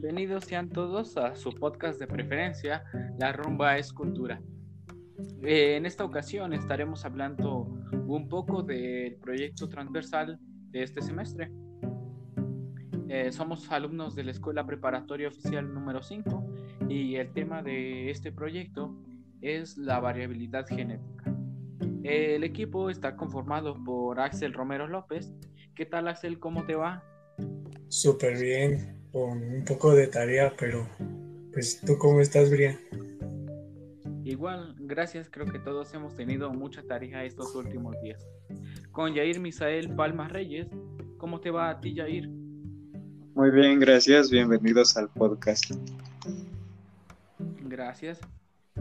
[0.00, 2.84] Bienvenidos sean todos a su podcast de preferencia,
[3.18, 4.40] La Rumba es Cultura.
[5.42, 7.68] Eh, en esta ocasión estaremos hablando
[8.06, 10.38] un poco del proyecto transversal
[10.70, 11.52] de este semestre.
[13.10, 16.46] Eh, somos alumnos de la Escuela Preparatoria Oficial número 5
[16.88, 18.96] y el tema de este proyecto
[19.42, 21.36] es la variabilidad genética.
[22.04, 25.34] El equipo está conformado por Axel Romero López.
[25.74, 26.38] ¿Qué tal Axel?
[26.38, 27.04] ¿Cómo te va?
[27.88, 30.86] Súper bien con un poco de tarea, pero
[31.52, 32.78] pues tú cómo estás, Brian.
[34.24, 38.24] Igual, gracias, creo que todos hemos tenido mucha tarea estos últimos días.
[38.92, 40.68] Con Yair Misael Palmas Reyes,
[41.16, 42.28] ¿cómo te va a ti, Yair?
[43.34, 45.72] Muy bien, gracias, bienvenidos al podcast.
[47.62, 48.20] Gracias.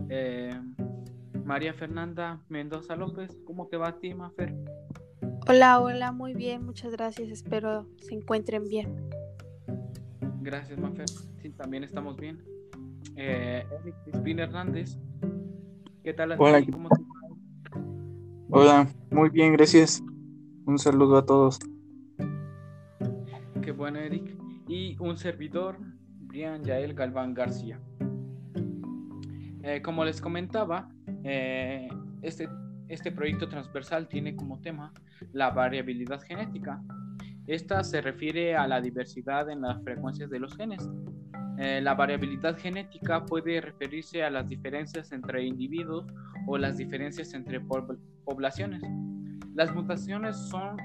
[0.10, 0.60] Eh,
[1.46, 4.54] María Fernanda Mendoza López, ¿cómo te va a ti, Mafer?
[5.48, 9.10] Hola, hola, muy bien, muchas gracias, espero se encuentren bien.
[10.42, 11.10] Gracias, Mafer.
[11.42, 12.42] Sí, también estamos bien.
[13.16, 14.98] Eh, Eric Crispín Hernández.
[16.04, 16.36] ¿Qué tal?
[16.38, 16.64] Hola.
[16.72, 17.04] ¿Cómo te
[18.52, 20.02] Hola, muy bien, gracias.
[20.66, 21.60] Un saludo a todos.
[23.62, 24.36] Qué bueno, Eric.
[24.68, 25.78] Y un servidor,
[26.22, 27.80] Brian Yael Galván García.
[29.64, 30.90] Eh, como les comentaba,
[31.24, 31.90] eh,
[32.22, 32.50] este,
[32.88, 34.94] este proyecto transversal tiene como tema
[35.34, 36.82] la variabilidad genética
[37.50, 40.88] esta se refiere a la diversidad en las frecuencias de los genes.
[41.58, 46.06] Eh, la variabilidad genética puede referirse a las diferencias entre individuos
[46.48, 48.82] o las diferencias entre poblaciones.
[49.56, 50.78] Las mutaciones son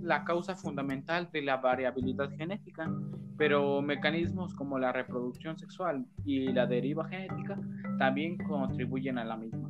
[0.00, 2.90] la causa fundamental de la variabilidad genética,
[3.36, 7.58] pero mecanismos como la reproducción sexual y la deriva genética
[7.98, 9.61] también contribuyen a la misma.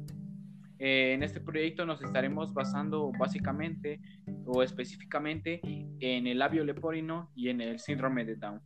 [0.84, 4.00] Eh, en este proyecto nos estaremos basando básicamente
[4.44, 5.61] o específicamente
[6.00, 8.61] en el labio leporino y en el síndrome de Down.